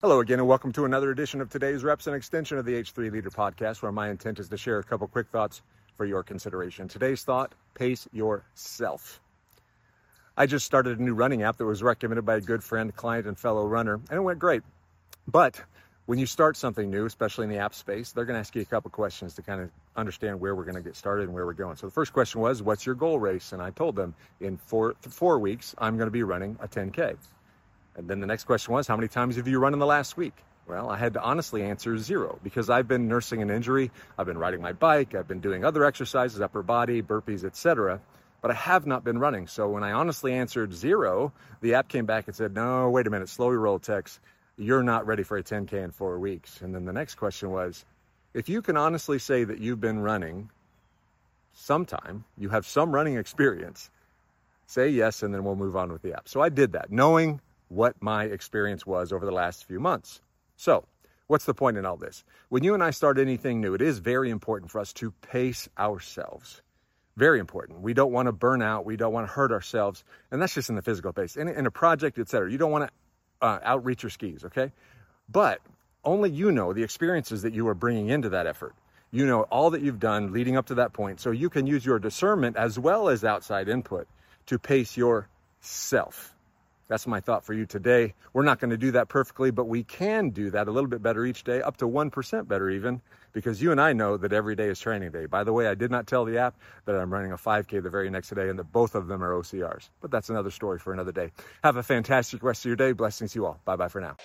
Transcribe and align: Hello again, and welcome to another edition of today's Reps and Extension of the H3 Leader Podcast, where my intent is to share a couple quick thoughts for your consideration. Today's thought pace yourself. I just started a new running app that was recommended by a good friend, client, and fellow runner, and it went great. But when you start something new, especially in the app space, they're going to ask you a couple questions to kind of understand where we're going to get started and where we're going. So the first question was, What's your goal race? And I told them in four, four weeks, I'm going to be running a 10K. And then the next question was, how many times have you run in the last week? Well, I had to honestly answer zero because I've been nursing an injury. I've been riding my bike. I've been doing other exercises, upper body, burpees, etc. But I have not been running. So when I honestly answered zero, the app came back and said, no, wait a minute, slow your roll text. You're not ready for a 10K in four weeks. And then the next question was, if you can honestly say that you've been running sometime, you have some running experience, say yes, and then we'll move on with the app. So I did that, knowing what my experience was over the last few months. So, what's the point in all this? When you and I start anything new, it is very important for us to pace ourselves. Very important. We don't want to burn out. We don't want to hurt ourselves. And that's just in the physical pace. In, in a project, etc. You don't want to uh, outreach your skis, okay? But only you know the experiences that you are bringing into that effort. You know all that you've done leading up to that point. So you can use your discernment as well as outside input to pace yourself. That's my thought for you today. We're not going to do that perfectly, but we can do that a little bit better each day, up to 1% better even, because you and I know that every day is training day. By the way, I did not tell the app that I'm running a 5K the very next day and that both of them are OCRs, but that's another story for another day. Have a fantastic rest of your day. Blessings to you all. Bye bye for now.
Hello 0.00 0.20
again, 0.20 0.38
and 0.38 0.46
welcome 0.46 0.70
to 0.74 0.84
another 0.84 1.10
edition 1.10 1.40
of 1.40 1.50
today's 1.50 1.82
Reps 1.82 2.06
and 2.06 2.14
Extension 2.14 2.56
of 2.56 2.64
the 2.64 2.74
H3 2.74 3.10
Leader 3.10 3.30
Podcast, 3.30 3.82
where 3.82 3.90
my 3.90 4.10
intent 4.10 4.38
is 4.38 4.48
to 4.48 4.56
share 4.56 4.78
a 4.78 4.84
couple 4.84 5.08
quick 5.08 5.26
thoughts 5.32 5.60
for 5.96 6.06
your 6.06 6.22
consideration. 6.22 6.86
Today's 6.86 7.24
thought 7.24 7.52
pace 7.74 8.06
yourself. 8.12 9.20
I 10.36 10.46
just 10.46 10.64
started 10.64 11.00
a 11.00 11.02
new 11.02 11.14
running 11.14 11.42
app 11.42 11.56
that 11.56 11.64
was 11.64 11.82
recommended 11.82 12.24
by 12.24 12.36
a 12.36 12.40
good 12.40 12.62
friend, 12.62 12.94
client, 12.94 13.26
and 13.26 13.36
fellow 13.36 13.66
runner, 13.66 13.94
and 13.94 14.12
it 14.12 14.20
went 14.20 14.38
great. 14.38 14.62
But 15.26 15.60
when 16.06 16.20
you 16.20 16.26
start 16.26 16.56
something 16.56 16.88
new, 16.88 17.04
especially 17.04 17.46
in 17.46 17.50
the 17.50 17.58
app 17.58 17.74
space, 17.74 18.12
they're 18.12 18.24
going 18.24 18.36
to 18.36 18.40
ask 18.40 18.54
you 18.54 18.62
a 18.62 18.66
couple 18.66 18.92
questions 18.92 19.34
to 19.34 19.42
kind 19.42 19.60
of 19.60 19.70
understand 19.96 20.38
where 20.38 20.54
we're 20.54 20.62
going 20.62 20.76
to 20.76 20.80
get 20.80 20.94
started 20.94 21.24
and 21.24 21.34
where 21.34 21.44
we're 21.44 21.54
going. 21.54 21.74
So 21.74 21.88
the 21.88 21.92
first 21.92 22.12
question 22.12 22.40
was, 22.40 22.62
What's 22.62 22.86
your 22.86 22.94
goal 22.94 23.18
race? 23.18 23.50
And 23.50 23.60
I 23.60 23.70
told 23.70 23.96
them 23.96 24.14
in 24.40 24.58
four, 24.58 24.94
four 25.00 25.40
weeks, 25.40 25.74
I'm 25.76 25.96
going 25.96 26.06
to 26.06 26.12
be 26.12 26.22
running 26.22 26.56
a 26.62 26.68
10K. 26.68 27.16
And 27.98 28.08
then 28.08 28.20
the 28.20 28.26
next 28.28 28.44
question 28.44 28.72
was, 28.72 28.86
how 28.86 28.96
many 28.96 29.08
times 29.08 29.34
have 29.36 29.48
you 29.48 29.58
run 29.58 29.72
in 29.72 29.80
the 29.80 29.86
last 29.86 30.16
week? 30.16 30.34
Well, 30.68 30.88
I 30.88 30.96
had 30.96 31.14
to 31.14 31.22
honestly 31.22 31.64
answer 31.64 31.98
zero 31.98 32.38
because 32.44 32.70
I've 32.70 32.86
been 32.86 33.08
nursing 33.08 33.42
an 33.42 33.50
injury. 33.50 33.90
I've 34.16 34.26
been 34.26 34.38
riding 34.38 34.62
my 34.62 34.72
bike. 34.72 35.16
I've 35.16 35.26
been 35.26 35.40
doing 35.40 35.64
other 35.64 35.84
exercises, 35.84 36.40
upper 36.40 36.62
body, 36.62 37.02
burpees, 37.02 37.44
etc. 37.44 38.00
But 38.40 38.52
I 38.52 38.54
have 38.54 38.86
not 38.86 39.02
been 39.02 39.18
running. 39.18 39.48
So 39.48 39.68
when 39.68 39.82
I 39.82 39.90
honestly 39.90 40.32
answered 40.32 40.72
zero, 40.72 41.32
the 41.60 41.74
app 41.74 41.88
came 41.88 42.06
back 42.06 42.28
and 42.28 42.36
said, 42.36 42.54
no, 42.54 42.88
wait 42.88 43.08
a 43.08 43.10
minute, 43.10 43.28
slow 43.28 43.50
your 43.50 43.60
roll 43.60 43.80
text. 43.80 44.20
You're 44.56 44.84
not 44.84 45.04
ready 45.06 45.24
for 45.24 45.36
a 45.36 45.42
10K 45.42 45.72
in 45.72 45.90
four 45.90 46.20
weeks. 46.20 46.60
And 46.60 46.72
then 46.72 46.84
the 46.84 46.92
next 46.92 47.16
question 47.16 47.50
was, 47.50 47.84
if 48.32 48.48
you 48.48 48.62
can 48.62 48.76
honestly 48.76 49.18
say 49.18 49.42
that 49.42 49.58
you've 49.58 49.80
been 49.80 49.98
running 49.98 50.50
sometime, 51.52 52.24
you 52.36 52.50
have 52.50 52.64
some 52.64 52.92
running 52.92 53.16
experience, 53.16 53.90
say 54.66 54.88
yes, 54.88 55.24
and 55.24 55.34
then 55.34 55.42
we'll 55.42 55.56
move 55.56 55.74
on 55.74 55.90
with 55.90 56.02
the 56.02 56.12
app. 56.12 56.28
So 56.28 56.40
I 56.40 56.48
did 56.48 56.72
that, 56.72 56.92
knowing 56.92 57.40
what 57.68 57.94
my 58.00 58.24
experience 58.24 58.86
was 58.86 59.12
over 59.12 59.24
the 59.24 59.32
last 59.32 59.64
few 59.64 59.80
months. 59.80 60.20
So, 60.56 60.84
what's 61.26 61.44
the 61.44 61.54
point 61.54 61.76
in 61.76 61.86
all 61.86 61.96
this? 61.96 62.24
When 62.48 62.64
you 62.64 62.74
and 62.74 62.82
I 62.82 62.90
start 62.90 63.18
anything 63.18 63.60
new, 63.60 63.74
it 63.74 63.82
is 63.82 63.98
very 63.98 64.30
important 64.30 64.70
for 64.70 64.80
us 64.80 64.92
to 64.94 65.10
pace 65.10 65.68
ourselves. 65.78 66.62
Very 67.16 67.40
important. 67.40 67.80
We 67.80 67.94
don't 67.94 68.12
want 68.12 68.26
to 68.26 68.32
burn 68.32 68.62
out. 68.62 68.86
We 68.86 68.96
don't 68.96 69.12
want 69.12 69.26
to 69.26 69.32
hurt 69.32 69.50
ourselves. 69.50 70.04
And 70.30 70.40
that's 70.40 70.54
just 70.54 70.70
in 70.70 70.76
the 70.76 70.82
physical 70.82 71.12
pace. 71.12 71.36
In, 71.36 71.48
in 71.48 71.66
a 71.66 71.70
project, 71.70 72.18
etc. 72.18 72.50
You 72.50 72.58
don't 72.58 72.70
want 72.70 72.88
to 72.88 73.46
uh, 73.46 73.58
outreach 73.64 74.04
your 74.04 74.10
skis, 74.10 74.44
okay? 74.44 74.70
But 75.28 75.60
only 76.04 76.30
you 76.30 76.52
know 76.52 76.72
the 76.72 76.84
experiences 76.84 77.42
that 77.42 77.52
you 77.52 77.66
are 77.68 77.74
bringing 77.74 78.08
into 78.08 78.28
that 78.30 78.46
effort. 78.46 78.74
You 79.10 79.26
know 79.26 79.42
all 79.42 79.70
that 79.70 79.82
you've 79.82 79.98
done 79.98 80.32
leading 80.32 80.56
up 80.56 80.66
to 80.66 80.76
that 80.76 80.92
point. 80.92 81.20
So 81.20 81.30
you 81.30 81.50
can 81.50 81.66
use 81.66 81.84
your 81.84 81.98
discernment 81.98 82.56
as 82.56 82.78
well 82.78 83.08
as 83.08 83.24
outside 83.24 83.68
input 83.68 84.06
to 84.46 84.58
pace 84.58 84.96
yourself. 84.96 86.34
That's 86.88 87.06
my 87.06 87.20
thought 87.20 87.44
for 87.44 87.52
you 87.52 87.66
today. 87.66 88.14
We're 88.32 88.42
not 88.42 88.60
going 88.60 88.70
to 88.70 88.78
do 88.78 88.90
that 88.92 89.08
perfectly, 89.08 89.50
but 89.50 89.66
we 89.66 89.84
can 89.84 90.30
do 90.30 90.50
that 90.50 90.68
a 90.68 90.70
little 90.70 90.88
bit 90.88 91.02
better 91.02 91.26
each 91.26 91.44
day, 91.44 91.60
up 91.60 91.76
to 91.78 91.86
1% 91.86 92.48
better 92.48 92.70
even, 92.70 93.00
because 93.32 93.62
you 93.62 93.70
and 93.72 93.80
I 93.80 93.92
know 93.92 94.16
that 94.16 94.32
every 94.32 94.56
day 94.56 94.68
is 94.68 94.80
training 94.80 95.12
day. 95.12 95.26
By 95.26 95.44
the 95.44 95.52
way, 95.52 95.68
I 95.68 95.74
did 95.74 95.90
not 95.90 96.06
tell 96.06 96.24
the 96.24 96.38
app 96.38 96.56
that 96.86 96.96
I'm 96.96 97.12
running 97.12 97.32
a 97.32 97.36
5K 97.36 97.82
the 97.82 97.90
very 97.90 98.08
next 98.08 98.34
day 98.34 98.48
and 98.48 98.58
that 98.58 98.72
both 98.72 98.94
of 98.94 99.06
them 99.06 99.22
are 99.22 99.32
OCRs, 99.32 99.90
but 100.00 100.10
that's 100.10 100.30
another 100.30 100.50
story 100.50 100.78
for 100.78 100.94
another 100.94 101.12
day. 101.12 101.30
Have 101.62 101.76
a 101.76 101.82
fantastic 101.82 102.42
rest 102.42 102.62
of 102.62 102.66
your 102.66 102.76
day. 102.76 102.92
Blessings 102.92 103.32
to 103.32 103.40
you 103.40 103.46
all. 103.46 103.60
Bye 103.64 103.76
bye 103.76 103.88
for 103.88 104.00
now. 104.00 104.16